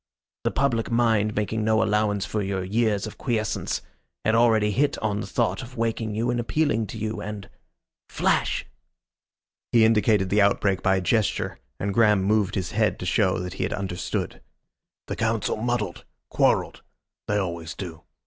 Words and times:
"The 0.45 0.49
public 0.49 0.89
mind, 0.89 1.35
making 1.35 1.63
no 1.63 1.83
allowance 1.83 2.25
for 2.25 2.41
your 2.41 2.63
years 2.63 3.05
of 3.05 3.19
quiescence, 3.19 3.83
had 4.25 4.33
already 4.33 4.71
hit 4.71 4.97
on 4.97 5.19
the 5.21 5.27
thought 5.27 5.61
of 5.61 5.77
waking 5.77 6.15
you 6.15 6.31
and 6.31 6.39
appealing 6.39 6.87
to 6.87 6.97
you, 6.97 7.21
and 7.21 7.47
Flash!" 8.09 8.65
He 9.71 9.85
indicated 9.85 10.31
the 10.31 10.41
outbreak 10.41 10.81
by 10.81 10.95
a 10.95 11.01
gesture, 11.01 11.59
and 11.79 11.93
Graham 11.93 12.23
moved 12.23 12.55
his 12.55 12.71
head 12.71 12.97
to 12.97 13.05
show 13.05 13.37
that 13.41 13.53
he 13.53 13.69
understood. 13.69 14.41
"The 15.05 15.15
Council 15.15 15.55
muddled 15.57 16.03
quarrelled. 16.31 16.81
They 17.27 17.37
always 17.37 17.75
do. 17.75 18.01